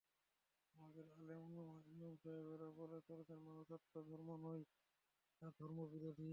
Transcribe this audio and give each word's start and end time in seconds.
আমাদের 0.75 1.05
আলেম-ওলামা-ইমাম 1.13 2.13
সাহেবরা 2.23 2.67
বলে 2.77 2.97
চলেছেন, 3.07 3.39
মানুষ 3.39 3.65
হত্যা 3.71 3.99
ধর্ম 4.01 4.29
নয়, 4.37 4.63
এরা 5.41 5.49
ধর্মবিরোধী। 5.59 6.29